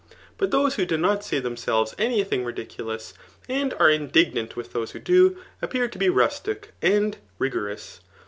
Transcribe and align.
But 0.39 0.49
those 0.49 0.77
who 0.77 0.85
do 0.87 0.97
not 0.97 1.23
say 1.23 1.37
themselves 1.37 1.93
any 1.99 2.23
thing 2.23 2.43
ridiculous, 2.43 3.13
and 3.47 3.71
are 3.75 3.87
indignant 3.87 4.55
with 4.55 4.73
those 4.73 4.93
who 4.93 4.99
do, 4.99 5.37
appear 5.61 5.87
to 5.87 5.99
be 5.99 6.09
rustic 6.09 6.73
and 6.81 7.19
ri 7.37 7.51
gorous. 7.51 7.99